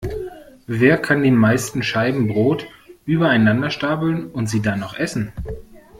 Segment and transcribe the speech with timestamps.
[0.65, 2.65] Wer kann die meisten Scheiben Brot
[3.05, 5.31] übereinander stapeln und sie dann noch essen?